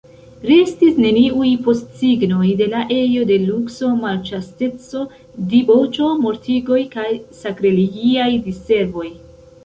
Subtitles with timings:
[0.49, 5.01] Restis neniuj postsignoj de la ejo de lukso, malĉasteco,
[5.51, 7.05] diboĉo, mortigoj kaj
[7.41, 9.07] sakrilegiaj diservoj.